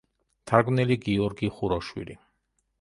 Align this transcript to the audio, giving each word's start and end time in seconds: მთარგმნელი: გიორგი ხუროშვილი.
მთარგმნელი: 0.45 0.97
გიორგი 1.05 1.53
ხუროშვილი. 1.61 2.21